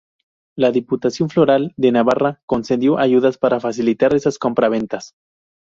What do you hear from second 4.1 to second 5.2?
estas compra-ventas.